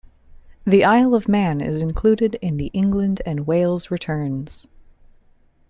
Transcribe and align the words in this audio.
The 0.65 0.83
Isle 0.83 1.13
of 1.13 1.27
Man 1.27 1.61
is 1.61 1.83
included 1.83 2.33
in 2.41 2.57
the 2.57 2.71
England 2.73 3.21
and 3.23 3.45
Wales 3.45 3.91
returns. 3.91 4.67